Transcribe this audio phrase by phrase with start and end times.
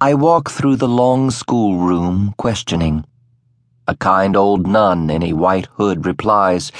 [0.00, 3.04] I walk through the long schoolroom, questioning.
[3.88, 6.70] A kind old nun in a white hood replies,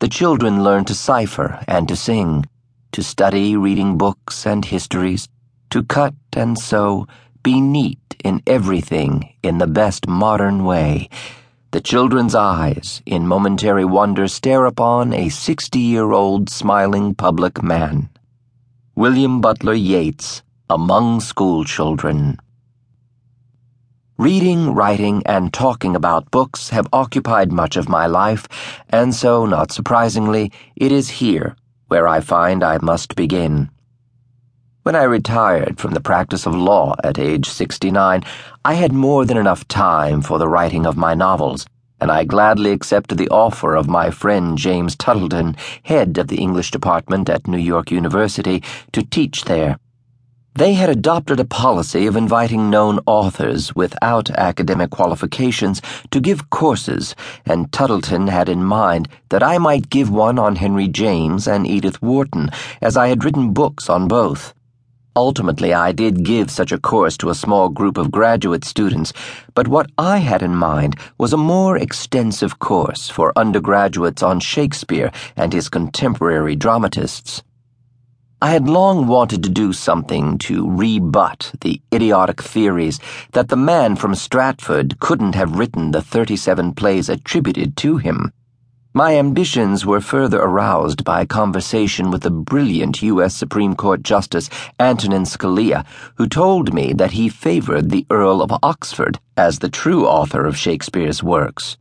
[0.00, 2.44] The children learn to cipher and to sing,
[2.92, 5.26] to study reading books and histories,
[5.70, 7.06] to cut and sew,
[7.42, 11.08] be neat in everything in the best modern way.
[11.70, 18.10] The children's eyes, in momentary wonder, stare upon a sixty year old smiling public man.
[18.94, 22.36] William Butler Yeats, Among School Children.
[24.20, 28.46] Reading, writing, and talking about books have occupied much of my life,
[28.90, 31.56] and so, not surprisingly, it is here
[31.88, 33.70] where I find I must begin.
[34.82, 38.22] When I retired from the practice of law at age 69,
[38.62, 41.64] I had more than enough time for the writing of my novels,
[41.98, 46.72] and I gladly accepted the offer of my friend James Tuttleton, head of the English
[46.72, 48.62] department at New York University,
[48.92, 49.78] to teach there.
[50.54, 57.14] They had adopted a policy of inviting known authors without academic qualifications to give courses,
[57.46, 62.02] and Tuttleton had in mind that I might give one on Henry James and Edith
[62.02, 62.50] Wharton,
[62.82, 64.52] as I had written books on both.
[65.14, 69.12] Ultimately, I did give such a course to a small group of graduate students,
[69.54, 75.12] but what I had in mind was a more extensive course for undergraduates on Shakespeare
[75.36, 77.42] and his contemporary dramatists.
[78.42, 82.98] I had long wanted to do something to rebut the idiotic theories
[83.32, 88.32] that the man from Stratford couldn't have written the 37 plays attributed to him.
[88.94, 93.36] My ambitions were further aroused by a conversation with the brilliant U.S.
[93.36, 94.48] Supreme Court Justice
[94.80, 100.06] Antonin Scalia, who told me that he favored the Earl of Oxford as the true
[100.06, 101.76] author of Shakespeare's works.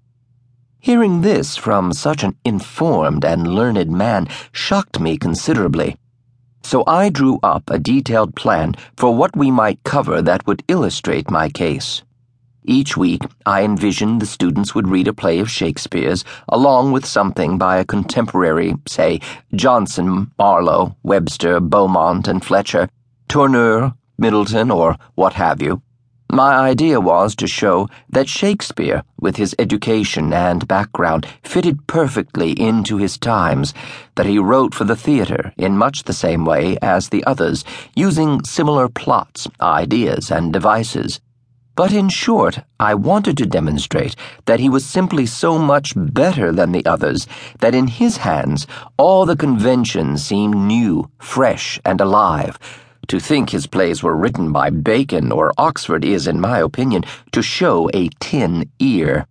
[0.81, 5.95] Hearing this from such an informed and learned man shocked me considerably.
[6.69, 11.31] So I drew up a detailed plan for what we might cover that would illustrate
[11.31, 12.03] my case.
[12.63, 17.57] Each week, I envisioned the students would read a play of Shakespeare's, along with something
[17.57, 19.19] by a contemporary, say,
[19.51, 22.87] Jonson, Marlowe, Webster, Beaumont, and Fletcher,
[23.27, 25.81] Tourneur, Middleton, or what have you.
[26.31, 32.97] My idea was to show that Shakespeare, with his education and background, fitted perfectly into
[32.97, 33.73] his times,
[34.13, 38.43] that he wrote for the theater in much the same way as the others, using
[38.43, 41.19] similar plots, ideas, and devices.
[41.75, 46.73] But in short, I wanted to demonstrate that he was simply so much better than
[46.73, 47.25] the others
[47.57, 52.59] that in his hands all the conventions seemed new, fresh, and alive
[53.09, 57.41] to think his plays were written by Bacon or Oxford is, in my opinion, to
[57.41, 59.25] show a tin ear.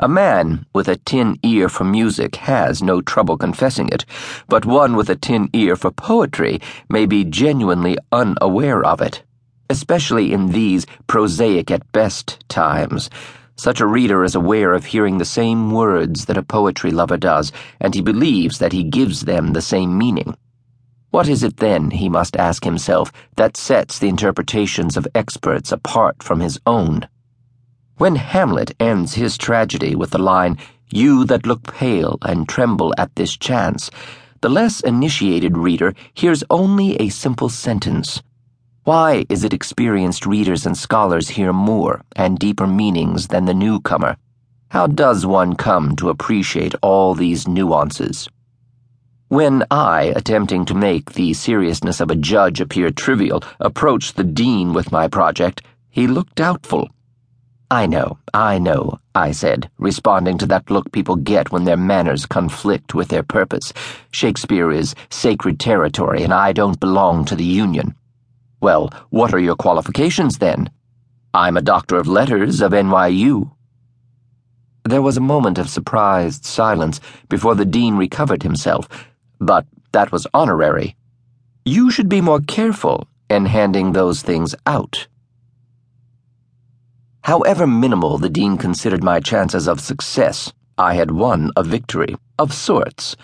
[0.00, 4.04] A man with a tin ear for music has no trouble confessing it,
[4.48, 9.22] but one with a tin ear for poetry may be genuinely unaware of it,
[9.70, 13.08] especially in these prosaic at best times.
[13.54, 17.52] Such a reader is aware of hearing the same words that a poetry lover does,
[17.78, 20.36] and he believes that he gives them the same meaning.
[21.14, 26.24] What is it then, he must ask himself, that sets the interpretations of experts apart
[26.24, 27.06] from his own?
[27.98, 30.58] When Hamlet ends his tragedy with the line,
[30.90, 33.92] You that look pale and tremble at this chance,
[34.40, 38.20] the less initiated reader hears only a simple sentence.
[38.82, 44.16] Why is it experienced readers and scholars hear more and deeper meanings than the newcomer?
[44.72, 48.28] How does one come to appreciate all these nuances?
[49.34, 54.72] When I, attempting to make the seriousness of a judge appear trivial, approached the dean
[54.72, 56.88] with my project, he looked doubtful.
[57.68, 62.26] I know, I know, I said, responding to that look people get when their manners
[62.26, 63.72] conflict with their purpose.
[64.12, 67.96] Shakespeare is sacred territory, and I don't belong to the Union.
[68.60, 70.70] Well, what are your qualifications then?
[71.34, 73.50] I'm a Doctor of Letters of NYU.
[74.84, 78.86] There was a moment of surprised silence before the dean recovered himself
[79.40, 80.96] but that was honorary.
[81.64, 85.06] You should be more careful in handing those things out.
[87.22, 92.52] However minimal the dean considered my chances of success, I had won a victory, of
[92.52, 93.16] sorts.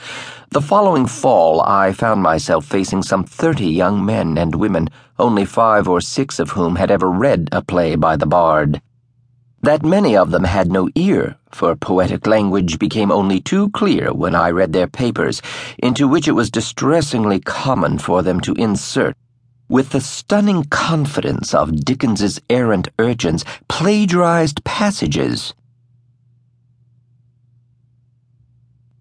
[0.50, 5.88] The following fall, I found myself facing some thirty young men and women, only five
[5.88, 8.80] or six of whom had ever read a play by the bard.
[9.62, 14.34] That many of them had no ear for poetic language became only too clear when
[14.34, 15.42] I read their papers,
[15.78, 19.14] into which it was distressingly common for them to insert,
[19.68, 25.52] with the stunning confidence of Dickens's errant urchins, plagiarized passages